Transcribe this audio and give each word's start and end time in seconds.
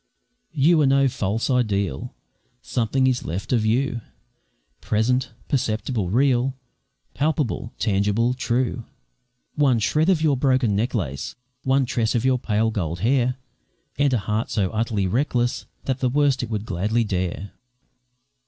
You 0.55 0.81
are 0.81 0.87
no 0.87 1.07
false 1.07 1.47
ideal, 1.51 2.15
Something 2.63 3.05
is 3.05 3.23
left 3.23 3.53
of 3.53 3.63
you, 3.67 4.01
Present, 4.81 5.31
perceptible, 5.47 6.09
real, 6.09 6.55
Palpable, 7.13 7.71
tangible, 7.77 8.33
true; 8.33 8.85
One 9.53 9.77
shred 9.77 10.09
of 10.09 10.19
your 10.19 10.35
broken 10.37 10.75
necklace, 10.75 11.35
One 11.61 11.85
tress 11.85 12.15
of 12.15 12.25
your 12.25 12.39
pale, 12.39 12.71
gold 12.71 13.01
hair, 13.01 13.35
And 13.99 14.11
a 14.11 14.17
heart 14.17 14.49
so 14.49 14.71
utterly 14.71 15.05
reckless, 15.05 15.67
That 15.85 15.99
the 15.99 16.09
worst 16.09 16.41
it 16.41 16.49
would 16.49 16.65
gladly 16.65 17.03
dare. 17.03 17.51